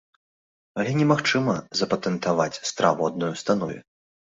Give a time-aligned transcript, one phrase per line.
[0.83, 3.77] Але немагчыма запатэнтаваць страву адной установе.